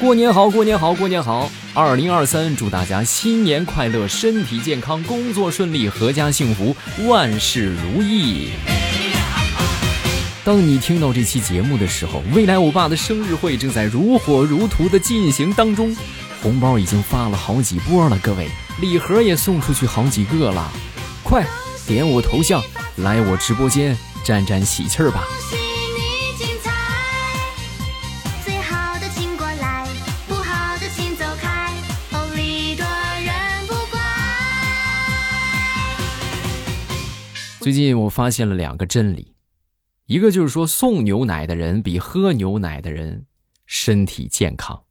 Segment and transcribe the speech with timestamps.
[0.00, 1.50] 过年好，过年好，过年好！
[1.74, 6.74] 二零二三，祝大家新年快乐，身体健康，工作顺利，阖家幸福，
[7.08, 8.50] 万事如意。
[10.44, 15.94] 当你听到这期节目的时候，未来欧巴的生日会正在如火如荼的进行当中，
[16.40, 18.48] 红包已经发了好几波了，各位，
[18.80, 20.70] 礼盒也送出去好几个了，
[21.24, 21.44] 快
[21.88, 22.62] 点我头像
[22.96, 25.24] 来我直播间沾沾喜气儿吧！
[37.60, 39.34] 最近我发现了两个真理，
[40.06, 43.26] 一个就是说送牛奶的人比喝牛奶的人
[43.66, 44.84] 身体健康，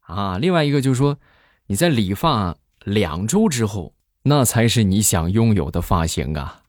[0.00, 1.18] 啊，另外一个就是说
[1.66, 6.62] 你在理发两周之后，那才是你想拥有的发型啊。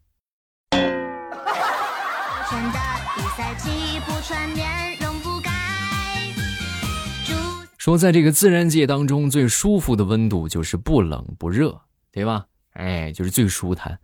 [7.77, 12.45] 说在这个自然界当中最舒服的温度就是不冷不热，对吧？
[12.73, 13.99] 哎，就是最舒坦，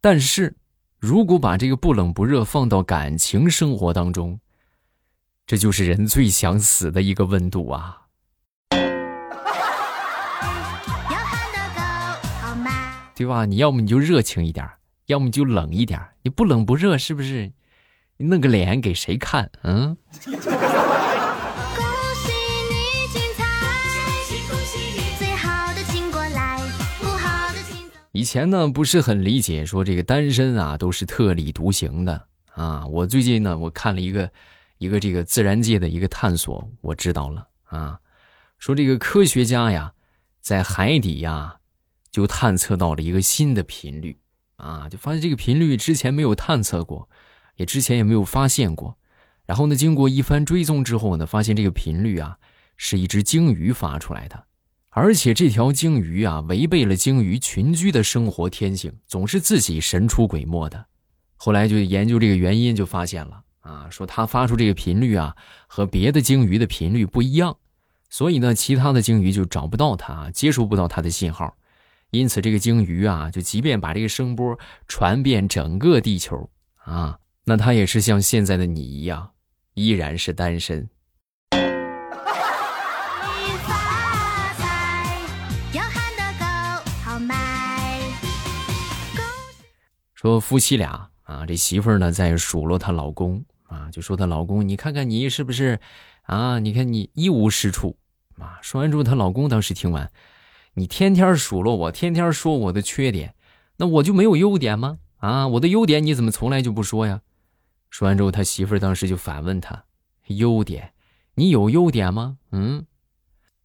[0.00, 0.56] 但是。
[1.02, 4.38] 如果把这个不冷不热放到感情生活当中，
[5.46, 8.02] 这就是人最想死的一个温度啊！
[13.14, 13.46] 对吧？
[13.46, 14.68] 你要么你就热情一点，
[15.06, 17.50] 要么就冷一点，你不冷不热是不是？
[18.18, 19.50] 你弄个脸给谁看？
[19.62, 19.96] 嗯。
[28.12, 32.84] 以前呢不是很理解，说这个单身啊都是特立独行的啊。
[32.86, 34.30] 我最近呢我看了一个
[34.78, 38.00] 一个这个自然界的一个探索，我知道了啊，
[38.58, 39.94] 说这个科学家呀
[40.40, 41.58] 在海底呀
[42.10, 44.18] 就探测到了一个新的频率
[44.56, 47.08] 啊，就发现这个频率之前没有探测过，
[47.56, 48.98] 也之前也没有发现过。
[49.46, 52.38] 然后呢经过一番追踪之后呢，发现这个频率啊
[52.76, 54.46] 是一只鲸鱼发出来的。
[54.90, 60.84] 而且这条鲸鱼啊，违背了鲸鱼群居的生活天性，总是自己神出鬼没的。
[61.36, 65.34] 后来就研究这个原因，就发现了啊，说它发出这个频率啊，
[65.68, 67.56] 和别的鲸鱼的频率不一样，
[68.08, 71.56] 所以呢，其他的鲸鱼就找不到它，接收不到它的信号。
[72.10, 76.50] 因此，这个鲸鱼啊，就即便把这个声波传遍整个地球
[76.84, 79.30] 啊，那它也是像现在的你一样，
[79.74, 80.90] 依然是单身。
[90.20, 95.80] 说夫妻俩啊，这媳妇儿呢在数落她老公啊，就说她老公，你看看你是不是
[96.24, 96.58] 啊？
[96.58, 97.96] 你看你一无是处
[98.36, 98.58] 啊。
[98.60, 100.12] 说完之后，她老公当时听完，
[100.74, 103.34] 你天天数落我，天天说我的缺点，
[103.78, 104.98] 那我就没有优点吗？
[105.16, 107.22] 啊，我的优点你怎么从来就不说呀？
[107.88, 109.84] 说完之后，他媳妇儿当时就反问他：
[110.26, 110.92] 优点？
[111.36, 112.36] 你有优点吗？
[112.52, 112.84] 嗯，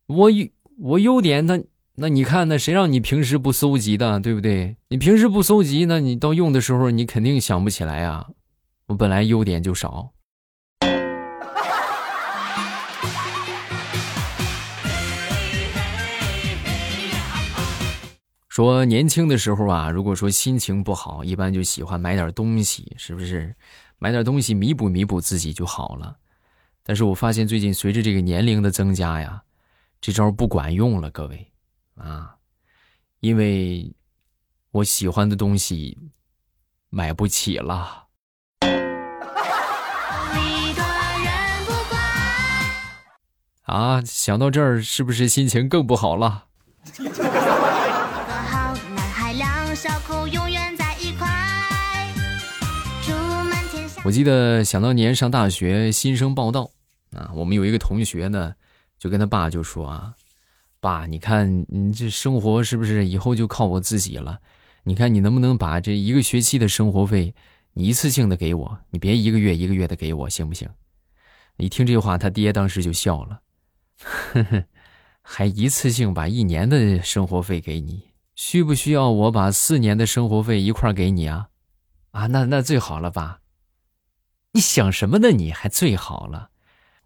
[0.06, 1.62] 我有，我优点那。
[1.98, 4.76] 那你看，那谁让你平时不搜集的，对不对？
[4.90, 8.28] 你平时不搜集，那你到用的时候，你肯定想不起来啊。
[8.88, 10.12] 我本来优点就少。
[18.50, 23.56] 说年轻的时候啊，如果说心情不好，一般就喜欢买点东西，是不是？
[24.00, 26.18] 买点东西弥补弥补自己就好了。
[26.84, 29.42] 但是我发现最近随着这个年龄的增加呀，
[30.02, 31.52] 这招不管用了，各位。
[31.96, 32.36] 啊，
[33.20, 33.96] 因为
[34.72, 35.98] 我喜欢的东西
[36.90, 38.04] 买不起了。
[43.64, 46.46] 啊，想到这儿，是不是心情更不好了？
[54.04, 56.70] 我记得想当年上大学新生报道
[57.18, 58.54] 啊，我们有一个同学呢，
[59.00, 60.14] 就跟他爸就说啊。
[60.86, 64.40] 爸，你看你这生活是不是以后就靠我自己了？
[64.84, 67.34] 你看你能不能把这一个学期的生活费，
[67.74, 70.70] 你一次性的给我，你别一个月一个月的给我，行不行？
[71.58, 73.42] 一听这话，他爹当时就笑了，
[74.04, 74.66] 呵呵，
[75.24, 81.48] 还一次性把一年的生活费给你，需不需要我把四年的生活费一块给你啊？
[82.12, 83.40] 啊，那那最好了，爸，
[84.52, 85.32] 你想什么呢？
[85.32, 86.52] 你还最好了，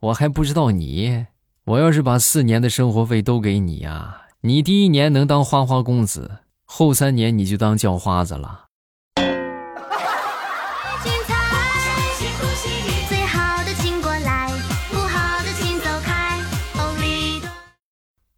[0.01, 1.27] 我还不知道你。
[1.69, 8.65] 我要是把四年的生活费都给你呀，你第一年能当花花公子，后三年你就当叫花子了。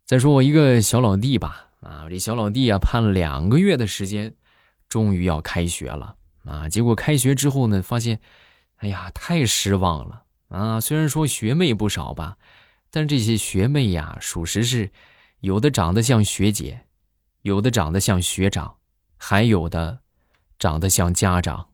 [0.06, 4.34] 再说我一个小老弟吧，啊，这小老弟啊，盼了两个月的时间，
[4.90, 6.68] 终于要开学了啊。
[6.68, 8.20] 结果开学之后呢，发现，
[8.80, 10.82] 哎呀，太失望了啊。
[10.82, 12.36] 虽然说学妹不少吧。
[12.94, 14.92] 但这些学妹呀，属实是
[15.40, 16.82] 有的长得像学姐，
[17.42, 18.76] 有的长得像学长，
[19.16, 20.02] 还有的
[20.60, 21.70] 长得像家长。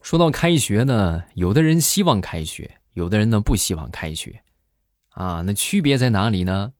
[0.00, 4.42] 说到开学呢，有的人希望开学，有的人呢不希望开学，
[5.10, 6.72] 啊，那区别在哪里呢？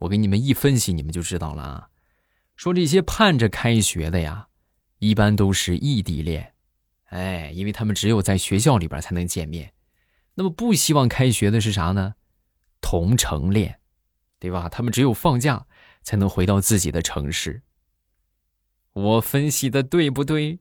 [0.00, 1.88] 我给你们一分析，你们就知道了啊。
[2.54, 4.48] 说这些盼着开学的呀，
[5.02, 6.54] 一般都是异地恋，
[7.06, 9.72] 哎，因为他们只有在学校里边才能见面。
[10.34, 12.14] 那么不希望开学的是啥呢？
[12.80, 13.80] 同城恋，
[14.38, 14.68] 对吧？
[14.68, 15.66] 他们只有放假
[16.04, 17.62] 才能回到自己的城市。
[18.92, 20.60] 我分析的对不对？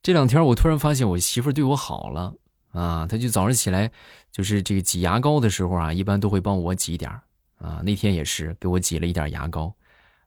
[0.00, 2.34] 这两天我突然发现我媳妇儿对我好了
[2.74, 3.06] 啊！
[3.08, 3.90] 他就早上起来，
[4.30, 7.10] 就是这个挤牙膏的时候啊，一般都会帮我挤点
[7.56, 7.80] 啊。
[7.82, 9.74] 那天也是给我挤了一点牙膏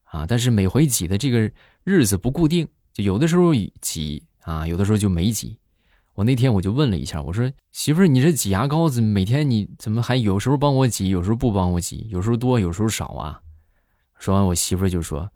[0.06, 1.52] 啊，但是每回挤的这个
[1.84, 5.60] 日子不固定，就有的时候挤啊，有的时候就没挤。
[6.16, 13.42] 我那天我就问了一下，我说媳妇儿，你这挤牙膏子每天你怎么还有时候帮我挤，有时候不帮我挤，有时候多，有时候少啊？
[14.18, 15.30] 说完，我媳妇儿就说。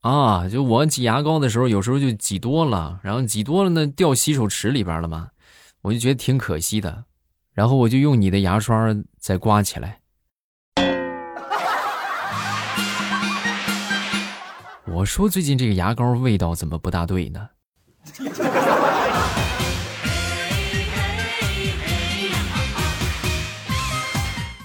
[0.00, 5.30] 啊，就我挤牙膏的时候，有时候就挤多了，然后挤多了呢，掉洗手池里边了嘛，
[5.84, 7.04] 我就觉得挺可惜的，
[7.52, 8.88] 然后我就用你的牙刷
[9.18, 10.00] 再刮起来。
[14.86, 17.50] 我说最近这个牙膏味道怎么不大对呢？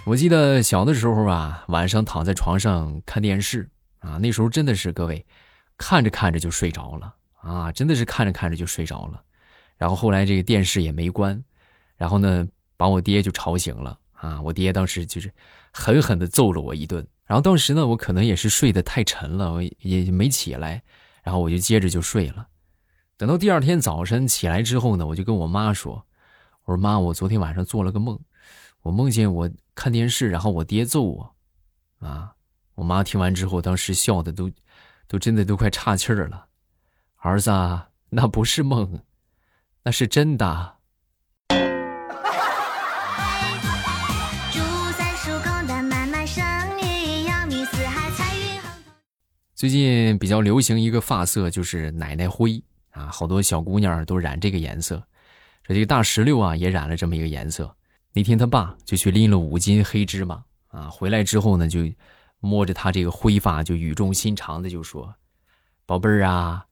[0.06, 3.70] 我记得小的时候啊，晚上躺在床上看电视。
[4.00, 5.26] 啊，那时候真的是各位，
[5.78, 7.70] 看着看着就睡着了啊！
[7.74, 9.22] 真的是看着看着就睡着了。
[9.80, 11.44] 然后后来这个电视也没关，
[11.96, 12.48] 然后呢，
[12.78, 14.40] 把我爹就吵醒了啊！
[14.42, 15.34] 我爹当时就是
[15.74, 17.04] 狠狠的揍了我一顿。
[17.26, 20.84] 然后当时呢，我可能也是睡得太沉了，我也没起来。
[21.24, 22.48] 然后我就接着就睡了。
[23.18, 26.06] 等到第二天早晨起来之后呢，我就跟我妈说
[26.66, 28.20] ：“我说妈，我昨天晚上做了个梦，
[28.82, 31.36] 我梦见我看电视，然后我爹揍我，
[32.00, 32.36] 啊。”
[32.76, 34.50] 我妈听完之后，当时笑的都，
[35.06, 36.46] 都真的都快岔气儿了。
[37.18, 37.52] 儿子，
[38.10, 39.04] 那不是梦，
[39.90, 40.76] 那是真的。
[49.56, 55.02] 最近比较流行一个发色，就是奶奶灰啊，好多小姑娘都染这个颜色。
[55.64, 57.76] 这这个大石榴啊，也染了这么一个颜色。
[58.14, 61.80] 那天他爸就去拎了五斤黑芝麻啊，回来之后呢，就。
[62.42, 65.14] 摸着他这个灰发，就语重心长的就说
[65.86, 66.66] ：“宝贝儿啊，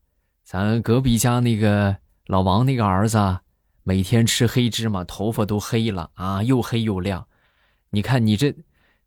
[0.45, 1.93] 咱隔壁家那个
[2.27, 3.39] 老王那个儿子，
[3.83, 7.25] 每天吃黑芝麻，头发都黑了啊，又黑又亮。
[7.91, 8.53] 你看你这，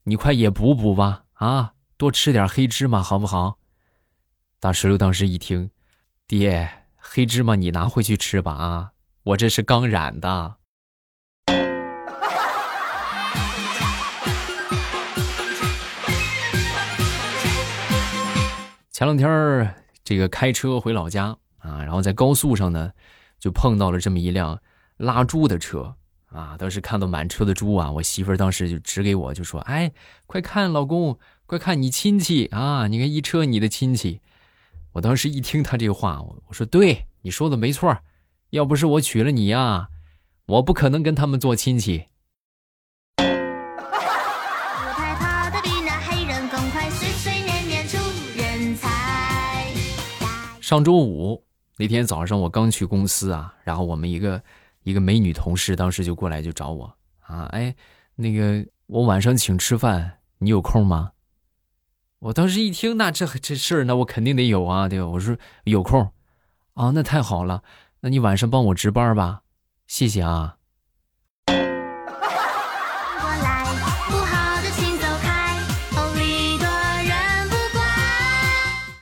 [0.05, 3.59] 你快也补补吧啊，多吃点黑芝麻好不好？”
[4.59, 5.71] 大石榴当时一听，
[6.27, 10.57] 爹，黑芝麻你拿回去吃吧啊，我这是刚染的。
[18.91, 22.93] 前两天儿，这个开车回老家啊，然后在高速上呢，
[23.39, 24.61] 就碰到了这么一辆
[24.97, 25.95] 拉猪的车
[26.27, 26.57] 啊。
[26.59, 29.93] 当时看到满车的猪啊，我媳妇儿当时就指给我，就说：“哎，
[30.27, 32.87] 快看，老公，快看你亲戚啊！
[32.87, 34.21] 你看一车你的亲戚。”
[34.93, 37.97] 我当时一听他这话，我我说：“对，你说的没错，
[38.51, 39.89] 要不是我娶了你呀，
[40.47, 42.07] 我不可能跟他们做亲戚。”
[50.61, 51.45] 上周五
[51.81, 54.43] 那天早上，我刚去公司啊，然后我们一个
[54.83, 57.75] 一个美女同事当时就过来就找我啊，哎，
[58.17, 61.13] 那个我晚上请吃饭，你有空吗？
[62.19, 65.07] 我当时一听，那这这事儿，那我肯定得有啊，对吧？
[65.07, 65.35] 我说
[65.65, 66.13] 有空，
[66.75, 67.63] 啊，那太好了，
[68.01, 69.41] 那你晚上帮我值班吧，
[69.87, 70.57] 谢谢啊。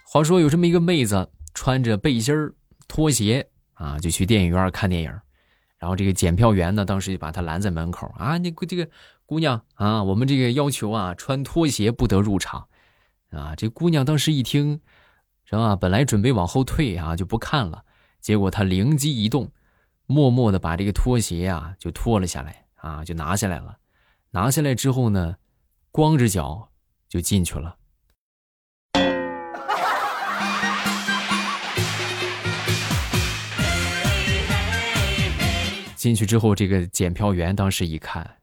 [0.05, 1.29] 话说有这么一个妹子。
[1.55, 2.55] 穿着背心儿、
[2.89, 5.13] 拖鞋啊，就去电影院看电影。
[5.79, 8.89] 然后这个检票员呢，当时就把他拦在门口啊，你这个
[9.25, 12.67] 姑娘啊，我们这个要求啊，穿拖鞋不得入场
[13.31, 13.55] 啊。
[13.55, 14.81] 这姑娘当时一听，
[15.45, 15.77] 是吧？
[15.77, 17.85] 本来准备往后退啊，就不看了。
[18.21, 19.53] 结果她灵机一动，
[20.07, 23.79] 默默的把这个拖鞋啊就脱了下来啊，就拿下来了。
[24.33, 25.37] 拿下来之后呢，
[25.93, 26.71] 光着脚
[27.09, 27.78] 就进去了。
[35.99, 38.37] 进去之后，这个检票员当时一看，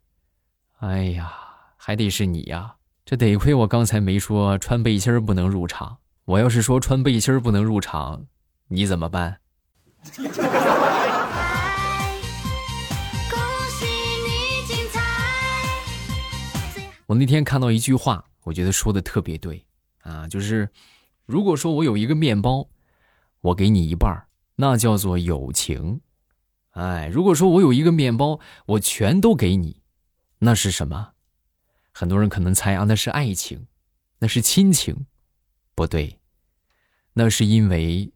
[0.79, 1.31] 哎呀，
[1.77, 2.75] 还得是你呀！
[3.05, 5.99] 这得亏我刚才没说穿背心不能入场。
[6.25, 8.25] 我要是说穿背心不能入场，
[8.67, 9.39] 你怎么办？
[17.07, 19.65] 我那天看到一句话，我觉得说的特别对
[20.01, 20.67] 啊，就是
[21.25, 22.67] 如果说我有一个面包，
[23.39, 26.01] 我给你一半那叫做友情；
[26.75, 29.81] 哎，如果说我有一个面包，我全都给你，
[30.39, 31.13] 那是什么？
[31.93, 33.67] 很多人可能猜啊，那是爱情，
[34.19, 35.05] 那是亲情。
[35.73, 36.19] 不对，
[37.13, 38.11] 那是因为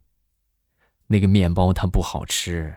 [1.06, 2.76] 那个面包它不好吃。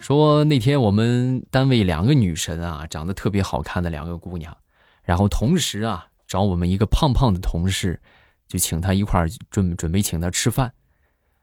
[0.00, 4.56] 说那天我们单位两个女神啊，长得特别好看的两个姑娘，
[5.02, 8.00] 然后同时啊找我们一个胖胖的同事，
[8.46, 10.72] 就请他一块儿准准备请他吃饭，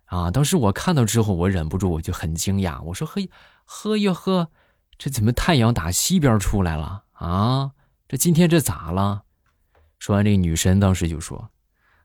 [0.06, 3.30] 啊，当时我看到之后，我忍不住我就很惊讶，我说：“嘿，
[3.66, 4.50] 喝呀喝。”
[4.98, 7.74] 这怎么太阳打西边出来了啊？
[8.08, 9.24] 这今天这咋了？
[10.00, 11.50] 说完，这个女神当时就说：“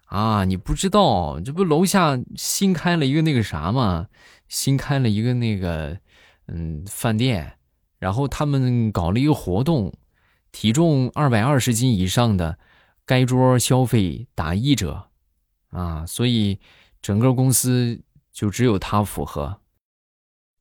[0.06, 4.08] 啊，你不知道，这不楼下新开了一个那个啥吗？
[4.48, 5.96] 新开了一个那个
[6.48, 7.56] 嗯饭店，
[8.00, 9.94] 然后他们搞了一个活动，
[10.52, 12.58] 体重二百二十斤以上的
[13.06, 15.08] 该桌消费打一折
[15.70, 16.60] 啊，所以
[17.00, 18.00] 整个公司
[18.32, 19.60] 就只有他符合。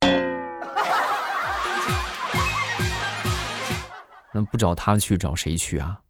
[4.34, 6.00] 那不找他去找谁去啊？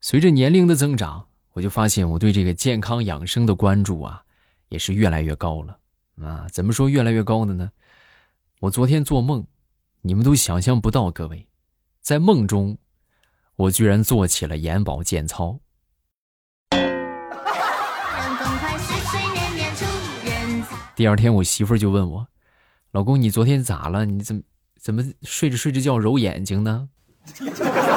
[0.00, 4.23] 随着年龄的增长，我就发现我对这个健康养生的关注啊，
[4.74, 5.78] 也是越来越高了
[6.20, 6.48] 啊！
[6.50, 7.70] 怎么说越来越高的呢？
[8.58, 9.46] 我昨天做梦，
[10.00, 11.46] 你们都想象不到，各位，
[12.00, 12.76] 在梦中，
[13.54, 15.60] 我居然做起了眼保健操。
[20.96, 22.26] 第二天，我媳妇儿就问我
[22.90, 24.04] ：“老公，你昨天咋了？
[24.04, 24.42] 你怎么
[24.80, 26.88] 怎么睡着睡着觉揉眼睛呢？”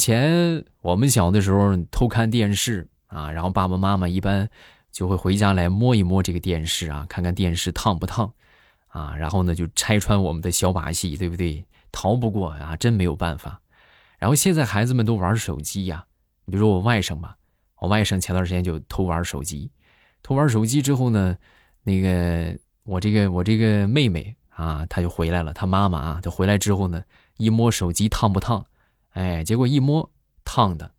[0.00, 4.48] 以前我们小的时候偷看电视啊，然后爸爸妈妈一般
[4.90, 8.32] 就会回家来摸一摸这个电视啊，看看电视烫不烫
[8.86, 11.62] 啊，然后呢就拆穿我们的小把戏，对不对？
[11.92, 13.60] 逃不过啊，真没有办法。
[14.18, 16.02] 然后现在孩子们都玩手机呀，
[16.46, 17.36] 你比如说我外甥吧，
[17.78, 19.70] 我外甥前段时间就偷玩手机，
[20.22, 21.36] 偷玩手机之后呢，
[21.82, 27.04] 那个我这个我这个妹妹啊，她就回来了，她妈妈啊，她回来之后呢，
[27.36, 28.64] 一摸手机烫不烫？
[29.10, 30.10] 哎，结果一摸
[30.44, 30.94] 烫的，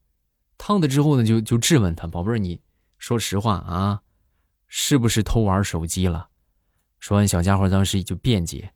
[0.58, 2.62] 烫的之后呢，就就质问他，宝贝儿，你
[2.98, 4.02] 说实话啊，
[4.68, 6.30] 是不是偷玩手机了？
[7.00, 8.74] 说完，小家伙当时就辩解。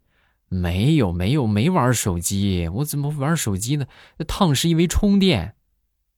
[0.48, 3.88] 没有没有没玩手机，我怎么玩手机呢？
[4.18, 5.56] 那烫是因为充电，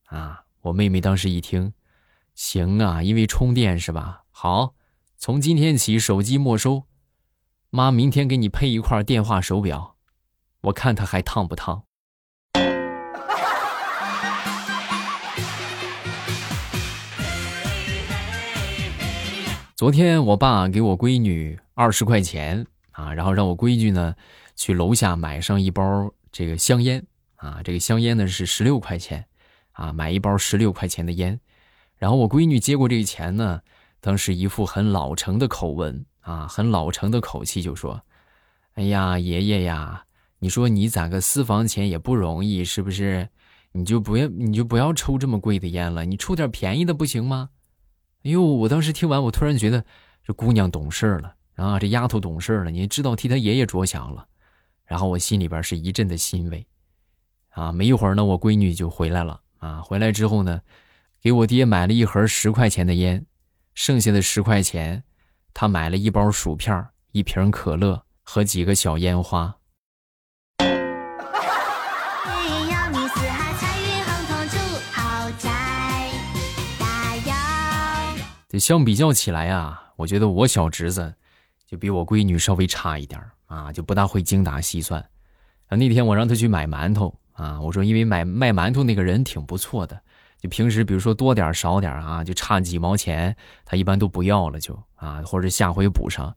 [0.07, 0.43] 啊！
[0.62, 1.74] 我妹妹当时一听，
[2.36, 4.25] 行啊，因为充电是吧？
[4.29, 4.75] 好，
[5.17, 6.83] 从今天起手机没收，
[7.69, 9.95] 妈明天给你配一块电话手表，
[10.59, 11.87] 我看它还烫不烫。
[19.77, 22.65] 昨天我爸给我闺女二十块钱。
[22.93, 24.15] 啊，然后让我闺女呢
[24.55, 27.05] 去楼下买上一包这个香烟
[27.36, 29.24] 啊，这个香烟呢是十六块钱，
[29.74, 31.39] 啊，买一包十六块钱的烟。
[31.96, 33.62] 然后我闺女接过这个钱呢，
[34.01, 38.01] 当时一副很老成的口吻啊，很老成的口气就说
[38.74, 40.05] ：“哎呀，爷爷呀，
[40.39, 43.29] 你说你攒个私房钱也不容易，是不是？
[43.74, 47.51] 你就不要你就不要抽这么贵的烟了，你抽点便宜的不行吗？”
[48.27, 49.86] 哎呦，我当时听完，我突然觉得
[50.22, 51.34] 这姑娘懂事了。
[51.55, 54.27] 啊，这丫头懂事了，你知道替她爷爷着想了，
[54.86, 56.67] 然后我心里边是一阵的欣慰，
[57.50, 60.62] 啊，没一会儿呢，我闺女就回来了，啊，回来之后呢，
[61.22, 63.25] 给我爹买了一盒十块钱的烟，
[63.74, 65.03] 剩下的十块钱，
[65.53, 69.56] 他买了一包薯片、一瓶可乐和几个小烟花。
[78.48, 81.13] 这相比较起来啊，我觉得我小侄子。
[81.66, 85.06] 就比我闺女稍微差一点啊，就不大会精打细算。
[85.70, 90.01] 那天我让他去买馒头啊，我说因为买卖馒头那个人挺不错的，
[90.39, 93.36] 就平时比如说多点少点啊，就差几毛钱，
[93.66, 96.34] 他一般都不要了，就啊，或者下回补上。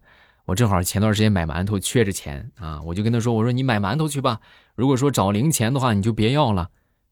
[0.47, 4.41] 我正好前段时间买馒头缺着钱啊，我就跟他说，我说你买馒头去吧，
[4.75, 6.71] 如果说找零钱的话，你就别要了。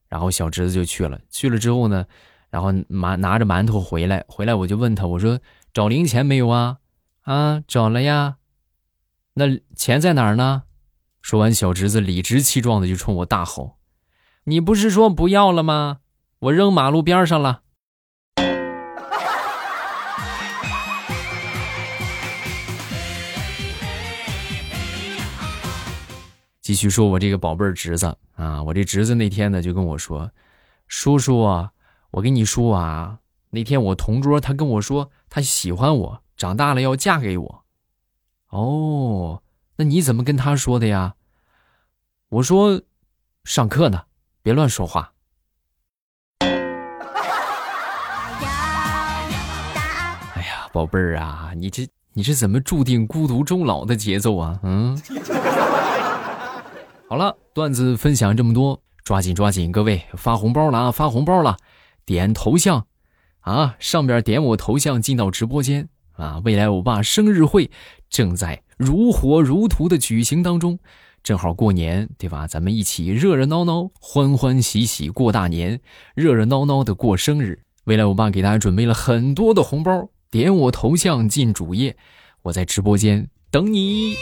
[0.09, 2.05] 然后小侄子就去了，去了之后呢，
[2.50, 5.38] 然后拿拿着馒头回来，回来我就问他，我说
[5.73, 6.78] 找零钱没有啊？
[7.23, 8.37] 啊，找了呀，
[9.35, 10.62] 那钱在哪儿呢？
[11.21, 13.76] 说完，小侄子理直气壮的就冲我大吼
[14.45, 15.99] ：“你不是说不要了吗？
[16.38, 17.61] 我扔马路边上了。
[26.62, 30.31] ”继续说，我这个宝贝侄子啊，我这侄子那天呢就跟我说
[30.88, 31.73] ：“叔叔啊，
[32.12, 33.18] 我跟你说啊，
[33.50, 37.64] 那天我同桌他跟我说他喜欢我，长大了要嫁给我。”
[38.50, 39.42] 哦，
[39.76, 41.14] 那你怎么跟他说的呀？
[42.30, 42.82] 我说
[43.44, 44.04] ：“上课呢，
[44.42, 45.12] 别乱说话。
[50.34, 54.58] ”哎呀，宝贝儿啊，你这你这怎么注定孤独终老的节奏啊？
[54.62, 55.00] 嗯。
[57.08, 60.92] 好了，段子分享这么多，抓紧抓紧，各位发红包了啊！
[60.92, 61.56] 发红包了，
[62.08, 62.86] 点头像，
[63.40, 66.40] 啊，上边点我头像进到直播间啊！
[66.42, 67.70] 未来欧巴生日会
[68.08, 70.78] 正在如火如荼的举行当中，
[71.22, 72.46] 正好过年对吧？
[72.46, 75.82] 咱们一起热热闹闹、欢欢喜喜过大年，
[76.14, 77.60] 热热闹闹的过生日。
[77.84, 81.94] 未来欧巴给大家准备了很多的红包，点我头像进主页，
[82.40, 84.16] 我在直播间等你。